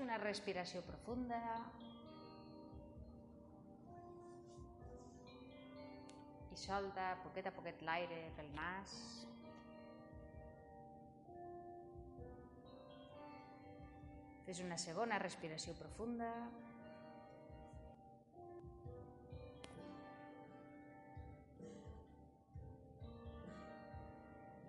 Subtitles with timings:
[0.00, 1.38] Una respiració profunda.
[6.50, 8.94] I solta poquet a poquet l'aire pel nas.
[14.48, 16.32] Fes una segona respiració profunda.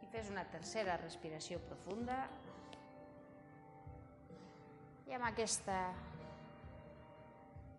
[0.03, 2.25] I fes una tercera respiració profunda.
[5.11, 5.73] I amb aquesta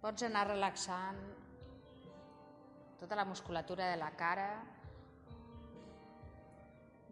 [0.03, 1.21] pots anar relaxant
[3.01, 4.51] tota la musculatura de la cara.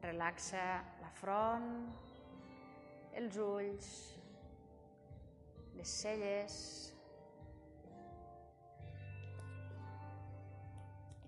[0.03, 0.67] Relaxa
[1.01, 1.71] la front,
[3.23, 3.89] els ulls,
[5.79, 6.59] les celles.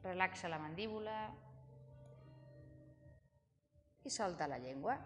[0.04, 1.16] Relaxa la mandíbula
[4.04, 5.00] i solta la llengua.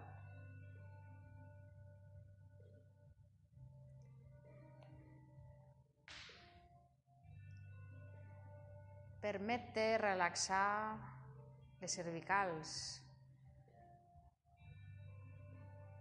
[9.26, 10.94] Permet-te relaxar
[11.80, 12.74] les cervicals.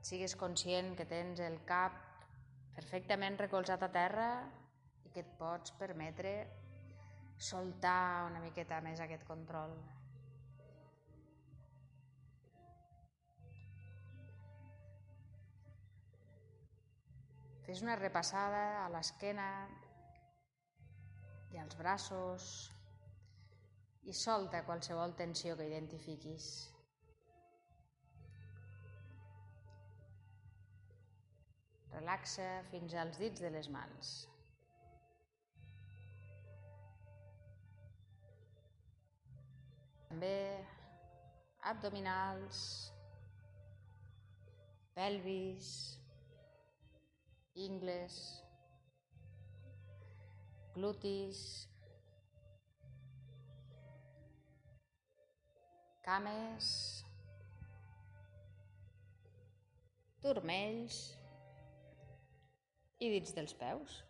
[0.06, 1.96] Sigues conscient que tens el cap
[2.76, 4.28] perfectament recolzat a terra
[5.08, 6.36] i que et pots permetre
[7.48, 9.74] soltar una miqueta més aquest control.
[17.66, 19.50] Fes una repassada a l'esquena
[21.50, 22.54] i als braços
[24.06, 26.48] i solta qualsevol tensió que identifiquis.
[31.96, 34.16] Relaxa fins als dits de les mans.
[40.10, 40.36] També
[41.72, 42.60] abdominals,
[44.96, 45.70] pelvis,
[47.68, 48.20] ingles,
[50.76, 51.42] glutis,
[56.06, 56.72] cames,
[60.22, 61.00] turmells
[63.02, 64.02] i dits dels peus.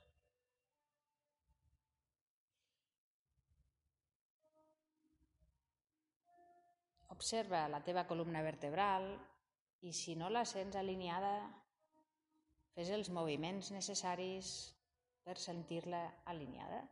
[7.16, 9.08] Observa la teva columna vertebral
[9.88, 11.36] i si no la sents alineada,
[12.76, 14.52] fes els moviments necessaris
[15.24, 16.84] per sentir-la alineada.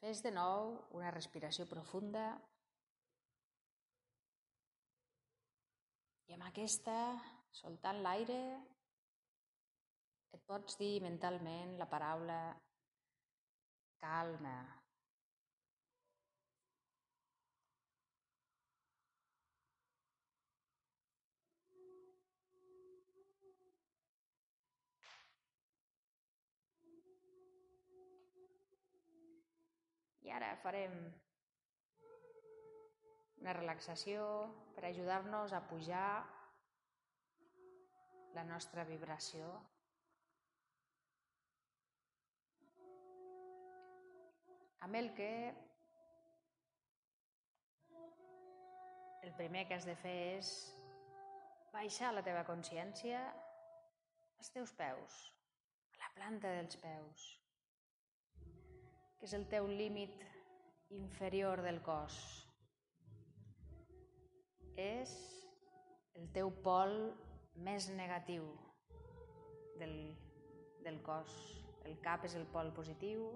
[0.00, 2.22] Fes de nou una respiració profunda
[6.30, 6.94] i amb aquesta,
[7.58, 8.38] soltant l'aire,
[10.32, 12.40] et pots dir mentalment la paraula
[14.00, 14.56] calma.
[30.26, 30.96] I ara farem
[33.40, 34.24] una relaxació
[34.76, 36.10] per ajudar-nos a pujar
[38.36, 39.48] la nostra vibració.
[44.84, 45.32] Amb el que
[49.22, 50.52] el primer que has de fer és
[51.74, 53.20] baixar la teva consciència
[54.40, 55.18] als teus peus,
[55.94, 57.26] a la planta dels peus,
[59.20, 60.22] que és el teu límit
[60.96, 62.14] inferior del cos.
[64.80, 65.12] És
[66.16, 66.94] el teu pol
[67.66, 68.46] més negatiu
[69.82, 69.92] del,
[70.86, 71.34] del cos.
[71.84, 73.26] El cap és el pol positiu,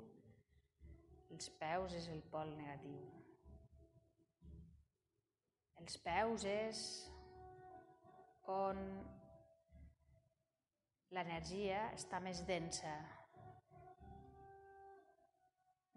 [1.35, 3.03] els peus és el pol negatiu.
[5.83, 6.81] Els peus és
[8.49, 8.81] on
[11.13, 12.95] l'energia està més densa,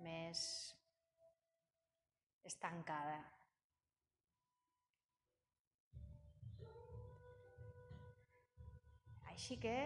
[0.05, 0.41] més
[2.47, 3.17] estancada.
[9.31, 9.77] Així que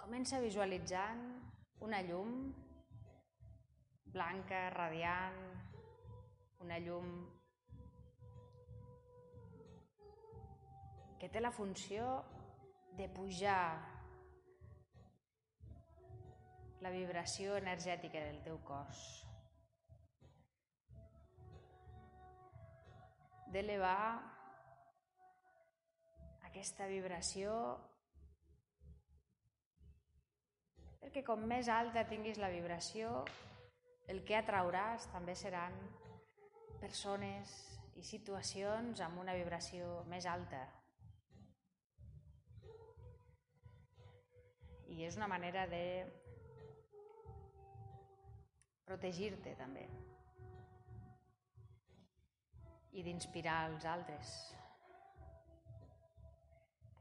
[0.00, 1.22] comença visualitzant
[1.84, 2.52] una llum
[4.14, 5.40] blanca, radiant,
[6.64, 7.10] una llum
[11.20, 12.08] que té la funció
[12.98, 13.93] de pujar
[16.84, 19.00] la vibració energètica del teu cos.
[23.54, 24.20] D'elevar
[26.50, 27.54] aquesta vibració
[31.00, 33.22] perquè com més alta tinguis la vibració,
[34.12, 35.76] el que atrauràs també seran
[36.82, 37.52] persones
[37.96, 40.64] i situacions amb una vibració més alta.
[44.90, 45.84] I és una manera de
[48.84, 49.86] protegir-te també
[52.94, 54.34] i d'inspirar els altres.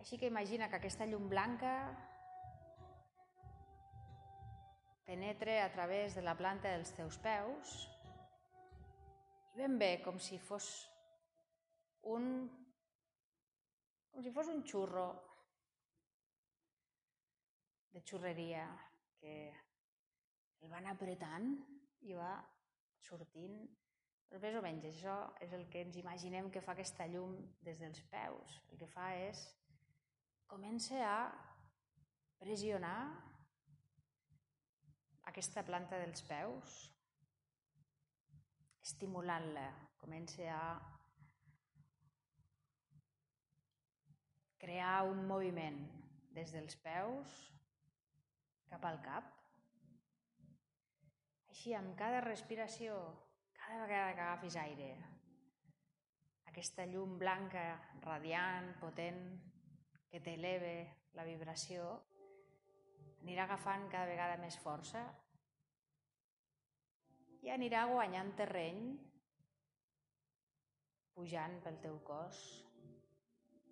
[0.02, 1.74] Així que imagina que aquesta llum blanca
[5.06, 7.76] penetre a través de la planta dels teus peus
[9.54, 10.68] i ben bé com si fos
[12.16, 12.26] un
[14.14, 15.06] com si fos un xurro
[17.94, 18.66] de xurreria
[19.22, 19.36] que
[20.64, 21.54] el van apretant
[22.08, 22.34] i va
[23.04, 23.58] sortint
[24.42, 25.16] més o menys això
[25.46, 28.56] és el que ens imaginem que fa aquesta llum des dels peus.
[28.72, 29.44] El que fa és
[30.50, 31.18] comença a
[32.40, 32.98] pressionar
[35.30, 36.80] aquesta planta dels peus,
[38.84, 39.68] estimulant-la,
[40.02, 40.66] comença a
[44.64, 45.80] crear un moviment
[46.34, 47.38] des dels peus
[48.74, 49.43] cap al cap.
[51.54, 52.96] Així, amb cada respiració,
[53.54, 54.88] cada vegada que agafis aire,
[56.50, 57.62] aquesta llum blanca,
[58.02, 59.20] radiant, potent,
[60.10, 60.72] que t'eleve
[61.14, 61.92] la vibració,
[63.22, 65.04] anirà agafant cada vegada més força
[67.46, 68.82] i anirà guanyant terreny
[71.14, 72.42] pujant pel teu cos.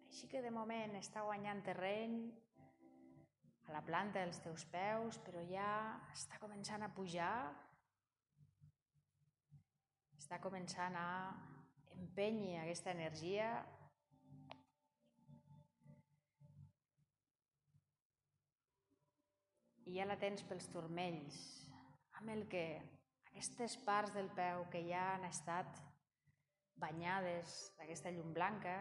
[0.05, 2.21] Així que de moment està guanyant terreny
[3.65, 5.73] a la planta dels teus peus, però ja
[6.13, 7.33] està començant a pujar
[10.31, 11.07] està començant a
[11.99, 13.47] empènyer aquesta energia
[19.83, 21.39] i ja la tens pels turmells,
[22.21, 22.63] amb el que
[23.33, 25.81] aquestes parts del peu que ja han estat
[26.79, 28.77] banyades d'aquesta llum blanca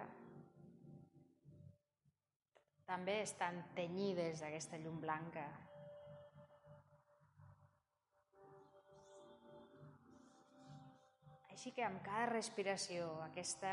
[2.86, 5.48] també estan tenyides d'aquesta llum blanca.
[11.60, 13.70] Així que amb cada respiració, aquesta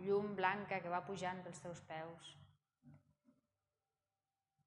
[0.00, 2.30] llum blanca que va pujant pels teus peus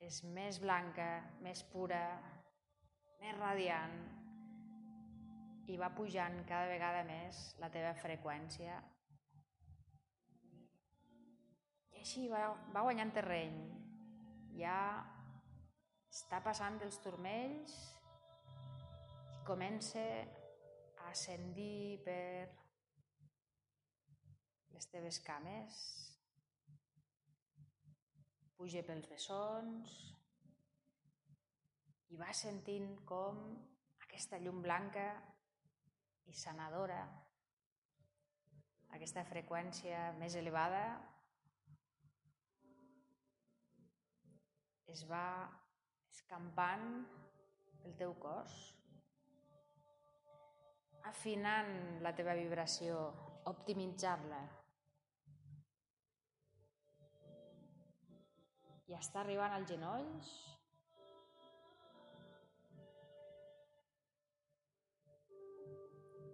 [0.05, 1.07] és més blanca,
[1.41, 2.03] més pura,
[3.23, 3.97] més radiant
[5.65, 8.77] i va pujant cada vegada més la teva freqüència.
[11.89, 13.61] I així va, va guanyant terreny.
[14.61, 14.79] Ja
[16.13, 17.79] està passant dels turmells
[19.33, 20.05] i comença
[21.09, 22.47] ascendir per
[24.75, 25.79] les teves cames,
[28.59, 29.97] puja pels bessons
[32.13, 33.41] i vas sentint com
[34.05, 35.05] aquesta llum blanca
[36.29, 37.03] i sanadora,
[38.97, 40.83] aquesta freqüència més elevada,
[44.89, 45.25] es va
[46.09, 46.85] escampant
[47.83, 48.57] pel teu cos,
[51.07, 53.01] afinant la teva vibració,
[53.49, 54.41] optimitzar-la.
[58.89, 60.29] i està arribant als genolls.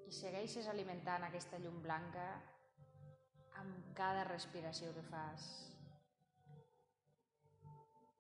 [0.07, 2.27] I segueixes alimentant aquesta llum blanca
[3.59, 5.49] amb cada respiració que fas.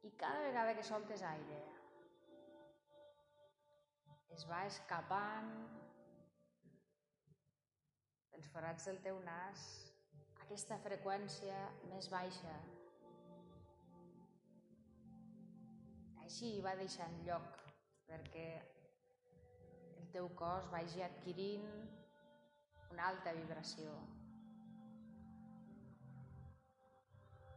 [0.03, 1.61] I cada vegada que soltes aire,
[4.35, 5.53] es va escapant
[8.35, 9.61] pels forats del teu nas.
[10.43, 11.55] Aquesta freqüència
[11.87, 12.55] més baixa.
[16.25, 17.61] Així va deixant lloc
[18.09, 18.47] perquè
[20.01, 21.63] el teu cos vagi adquirint
[22.91, 23.95] una alta vibració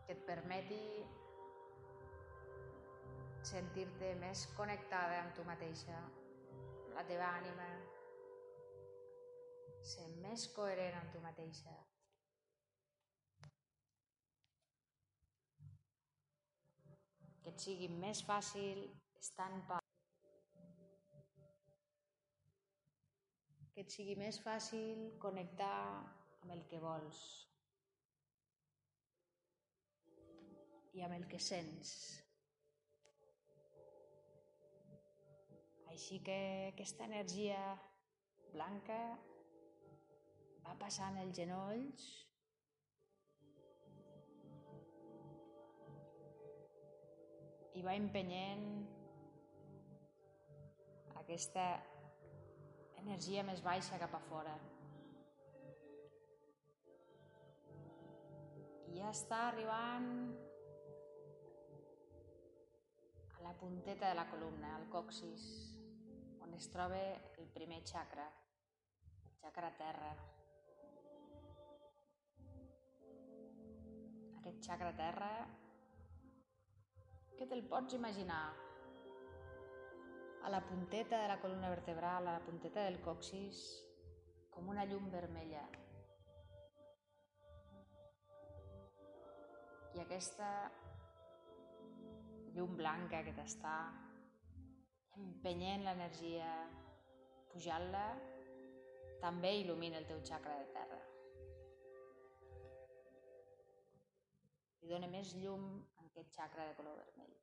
[0.06, 0.80] que et permeti
[3.50, 7.68] sentir-te més connectada amb tu mateixa, amb la teva ànima,
[9.85, 11.76] ser més coherent amb tu mateixa.
[17.49, 18.82] que et sigui més fàcil
[19.16, 19.85] estar en pau.
[23.73, 25.78] Que et sigui més fàcil connectar
[26.42, 27.23] amb el que vols
[30.99, 31.94] i amb el que sents.
[35.94, 36.38] Així que
[36.75, 37.62] aquesta energia
[38.52, 39.00] blanca
[40.68, 42.08] va passant els genolls
[47.78, 48.66] i va empenyent
[51.20, 51.64] aquesta
[52.98, 54.54] energia més baixa cap a fora.
[58.88, 60.08] I ja està arribant
[63.37, 65.46] a la punteta de la columna, al coxis,
[66.42, 66.98] on es troba
[67.38, 68.26] el primer chakra,
[69.22, 70.10] el chakra terra.
[74.49, 75.28] Aquest chakra terra
[77.37, 78.45] que te'l pots imaginar
[80.43, 83.59] a la punteta de la columna vertebral, a la punteta del coxis,
[84.55, 85.67] com una llum vermella.
[89.99, 90.49] I aquesta
[92.57, 93.76] llum blanca que t'està
[95.26, 96.49] empenyent l'energia,
[97.52, 98.09] pujant-la,
[99.21, 101.05] també il·lumina el teu xacra de terra.
[104.82, 105.64] Li dona més llum
[105.99, 107.35] a aquest xacra de color vermell.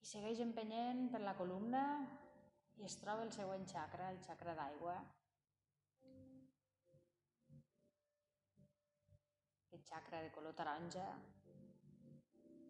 [0.00, 1.82] I segueix empenyent per la columna
[2.80, 4.94] i es troba el següent xacra, el xacra d'aigua.
[9.66, 11.04] Aquest xacra de color taronja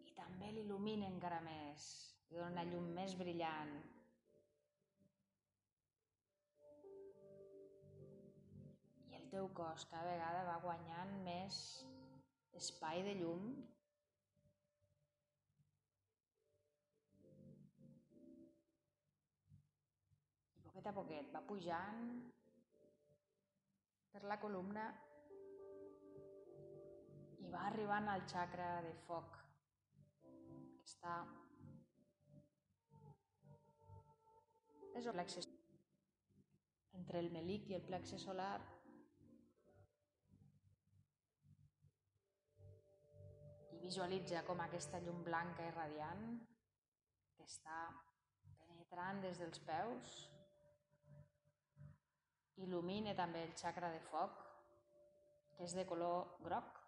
[0.09, 1.87] i també l'il·lumina encara més,
[2.29, 3.73] li dona una llum més brillant.
[9.31, 11.57] Teu cos cada vegada va guanyant més
[12.59, 13.45] espai de llum.
[20.65, 22.01] Poquet a poquet va pujant
[24.11, 24.89] per la columna
[27.39, 29.39] i va arribant al xacra de foc
[30.25, 31.15] que està
[34.99, 35.47] és el plexe
[36.99, 38.59] entre el melic i el plexe solar
[43.83, 46.27] visualitza com aquesta llum blanca i radiant
[47.37, 47.79] que està
[48.67, 50.19] penetrant des dels peus
[52.65, 54.37] il·lumina també el xacra de foc,
[55.55, 56.79] que és de color groc,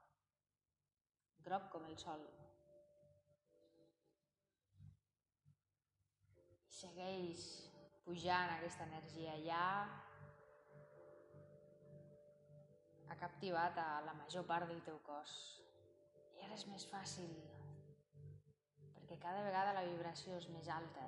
[1.47, 2.23] groc com el sol.
[6.77, 7.43] Segueix
[8.05, 9.65] pujant aquesta energia ja
[13.07, 15.62] ha captivat a la major part del teu cos.
[16.43, 17.29] I ara és més fàcil,
[18.97, 21.05] perquè cada vegada la vibració és més alta.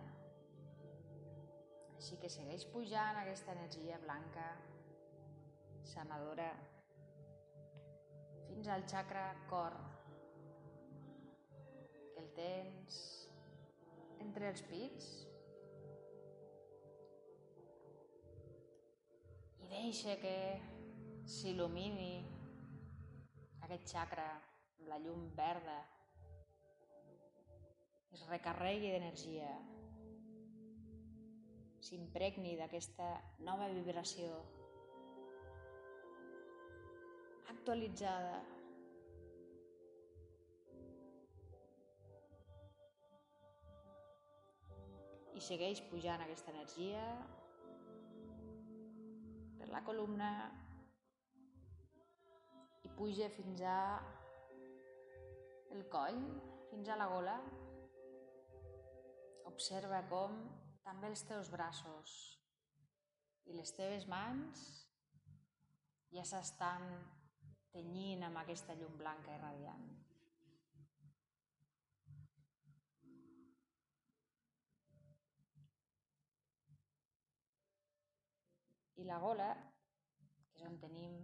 [1.97, 4.45] Així que segueix pujant aquesta energia blanca,
[5.91, 6.47] sanadora,
[8.47, 9.75] fins al xacra cor,
[12.13, 13.03] que el tens
[14.29, 15.11] entre els pits
[19.59, 20.35] i deixa que
[21.37, 22.11] s'il·lumini
[23.67, 24.31] aquest xacra
[24.89, 25.77] la llum verda,
[28.15, 29.49] es recarregui d'energia,
[31.85, 33.07] s'impregni d'aquesta
[33.45, 34.37] nova vibració
[37.53, 38.39] actualitzada.
[45.35, 47.01] I segueix pujant aquesta energia
[49.59, 50.29] per la columna
[52.85, 53.79] i puja fins a
[55.75, 56.19] el coll,
[56.71, 57.35] fins a la gola.
[59.49, 60.37] Observa com
[60.85, 62.15] també els teus braços
[63.49, 64.63] i les teves mans
[66.15, 66.85] ja s'estan
[67.73, 69.87] tenyint amb aquesta llum blanca i radiant.
[78.95, 79.49] I la gola,
[80.53, 81.19] que és on tenim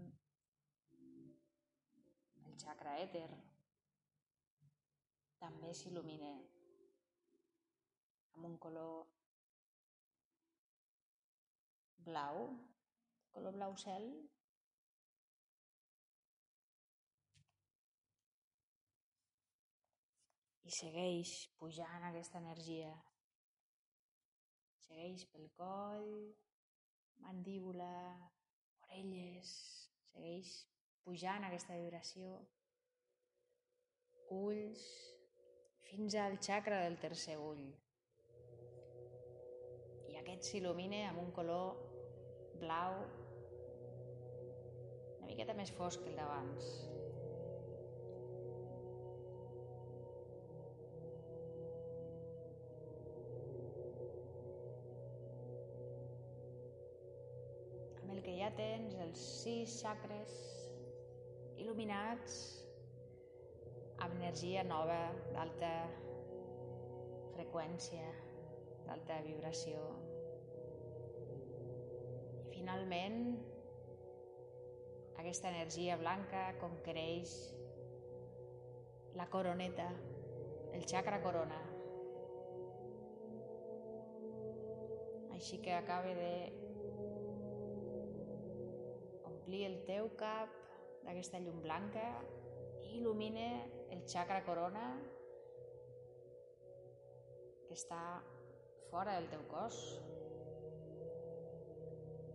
[2.44, 3.30] el xacra èter,
[5.42, 6.32] també s'il·lumina
[8.36, 9.08] amb un color
[12.06, 12.44] blau,
[13.34, 14.08] color blau cel.
[20.72, 22.92] I segueix pujant aquesta energia.
[24.86, 26.12] Segueix pel coll,
[27.26, 27.94] mandíbula,
[28.86, 29.56] orelles,
[30.12, 30.54] segueix
[31.06, 32.36] pujant aquesta vibració,
[34.38, 34.84] ulls,
[35.92, 37.64] fins al xacra del tercer ull.
[40.12, 41.74] I aquest s'il·lumina amb un color
[42.62, 42.96] blau
[45.18, 46.70] una miqueta més fosc que el d'abans.
[58.00, 60.40] Amb el que ja tens els sis xacres
[61.60, 62.61] il·luminats
[64.32, 65.70] energia nova d'alta
[67.36, 68.04] freqüència.
[68.86, 69.80] d'alta vibració.
[72.48, 73.18] I finalment,
[75.20, 77.34] aquesta energia blanca conquereix
[79.20, 79.90] la coroneta,
[80.74, 81.60] el chakra corona.
[85.36, 86.34] Així que acaba de
[89.28, 90.56] omplir el teu cap
[91.04, 92.08] d'aquesta llum blanca
[92.88, 93.52] i il·lumina
[93.92, 94.86] el chakra corona
[97.68, 98.00] que està
[98.90, 99.78] fora del teu cos,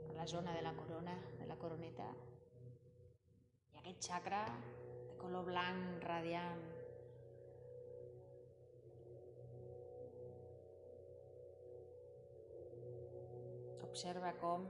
[0.09, 2.07] a la zona de la corona, de la coroneta.
[3.75, 4.41] I aquest chakra
[5.11, 6.65] de color blanc radiant
[13.85, 14.67] observa com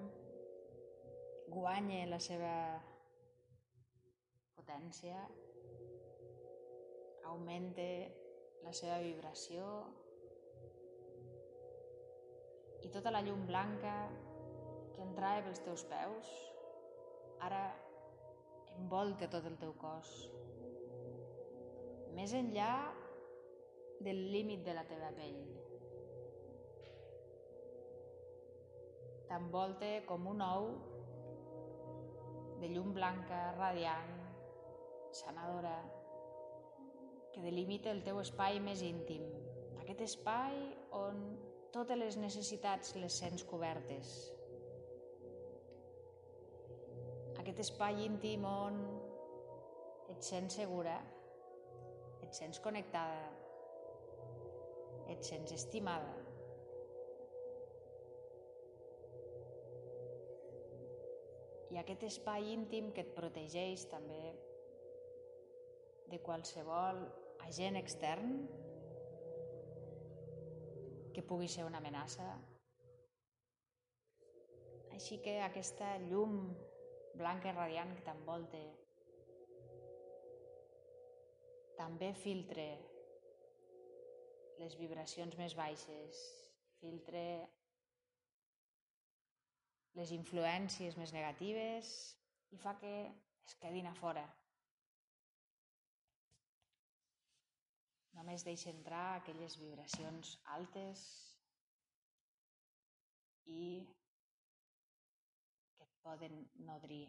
[1.54, 2.54] guanya la seva
[4.58, 5.18] potència,
[7.30, 7.86] augmente
[8.64, 9.66] la seva vibració
[12.86, 13.96] i tota la llum blanca
[14.94, 16.32] que entrava pels teus peus
[17.46, 17.62] ara
[18.76, 20.12] envolta tot el teu cos.
[22.16, 22.72] Més enllà
[24.06, 25.40] del límit de la teva pell.
[29.26, 30.68] T'envolta com un ou
[32.60, 34.14] de llum blanca, radiant,
[35.12, 35.76] sanadora,
[37.36, 39.26] que delimita el teu espai més íntim.
[39.82, 40.54] Aquest espai
[40.96, 41.18] on
[41.74, 44.12] totes les necessitats les sents cobertes.
[47.42, 48.78] Aquest espai íntim on
[50.14, 50.94] et sents segura,
[52.24, 53.28] et sents connectada,
[55.12, 56.16] et sents estimada.
[61.76, 64.24] I aquest espai íntim que et protegeix també
[66.08, 67.04] de qualsevol
[67.46, 68.36] agent extern
[71.14, 72.26] que pugui ser una amenaça.
[74.96, 76.40] Així que aquesta llum
[77.16, 78.60] blanca i radiant que t'envolta
[81.76, 82.66] també filtre
[84.60, 86.22] les vibracions més baixes,
[86.80, 87.22] filtre
[89.96, 91.92] les influències més negatives
[92.52, 92.96] i fa que
[93.46, 94.24] es quedin a fora.
[98.16, 101.02] Només deixa entrar aquelles vibracions altes
[103.46, 103.84] i
[105.76, 107.04] que et poden nodrir.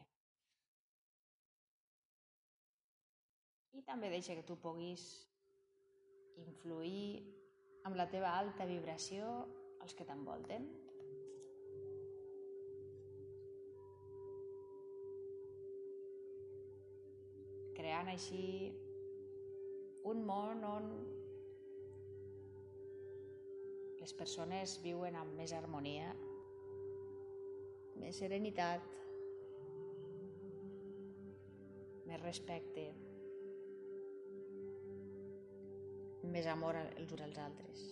[3.78, 5.06] I també deixa que tu puguis
[6.43, 7.24] influir
[7.88, 9.30] amb la teva alta vibració
[9.86, 10.67] als que t'envolten.
[17.78, 18.43] Creant així
[20.08, 20.86] un món on
[24.00, 26.13] les persones viuen amb més harmonia,
[28.00, 28.86] més serenitat,
[32.08, 32.86] més respecte,
[36.38, 37.84] més amor els uns als altres.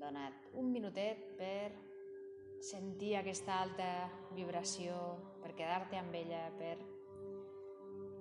[0.00, 1.89] Dona't un minutet per
[2.60, 3.90] sentir aquesta alta
[4.36, 4.96] vibració,
[5.42, 6.76] per quedar-te amb ella, per,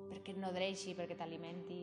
[0.10, 1.82] perquè et nodreixi, perquè t'alimenti.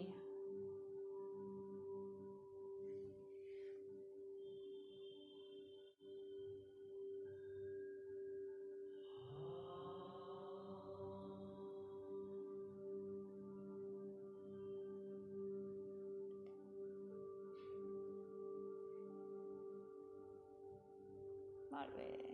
[21.77, 22.26] Molt bé.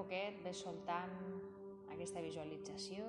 [0.00, 1.16] Poquet ves soltant
[1.92, 3.04] aquesta visualització.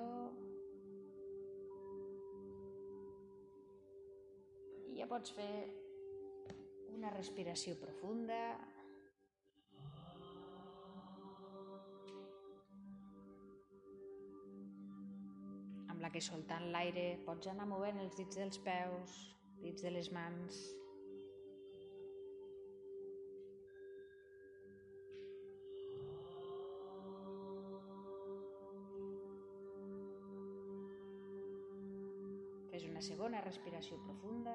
[4.92, 5.52] I ja pots fer
[6.92, 8.42] una respiració profunda.
[15.88, 19.18] Amb la que soltant l'aire pots anar movent els dits dels peus,
[19.64, 20.60] dits de les mans,
[33.02, 34.52] Segona respiració profunda.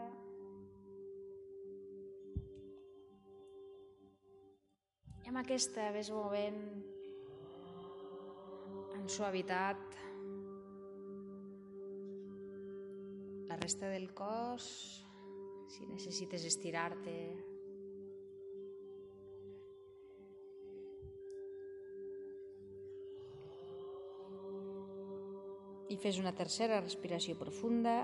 [5.20, 6.62] I amb aquesta ves movent
[8.96, 9.98] en suavitat
[13.50, 14.70] la resta del cos,
[15.74, 17.18] si necessites estirar-te,
[25.92, 27.98] i fes una tercera respiració profunda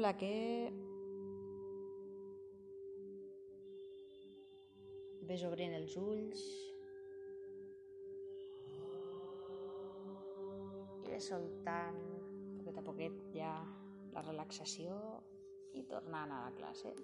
[0.00, 0.72] amb la que
[5.28, 6.44] ves obrint els ulls
[11.04, 12.00] i ves soltant
[12.62, 13.52] poquet a poquet ja
[14.16, 14.96] la relaxació
[15.76, 16.96] i tornant a la classe.